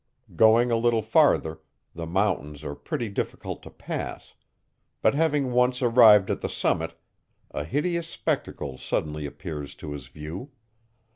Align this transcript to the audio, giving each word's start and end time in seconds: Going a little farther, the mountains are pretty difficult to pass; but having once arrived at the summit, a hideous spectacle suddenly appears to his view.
Going 0.35 0.71
a 0.71 0.77
little 0.77 1.03
farther, 1.03 1.59
the 1.93 2.07
mountains 2.07 2.63
are 2.63 2.73
pretty 2.73 3.07
difficult 3.07 3.61
to 3.61 3.69
pass; 3.69 4.33
but 5.03 5.13
having 5.13 5.51
once 5.51 5.79
arrived 5.83 6.31
at 6.31 6.41
the 6.41 6.49
summit, 6.49 6.95
a 7.51 7.63
hideous 7.65 8.07
spectacle 8.07 8.79
suddenly 8.79 9.27
appears 9.27 9.75
to 9.75 9.91
his 9.91 10.07
view. 10.07 10.53